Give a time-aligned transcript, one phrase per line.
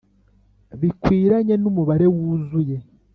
[0.79, 2.77] bikwiranye numubare wuzuye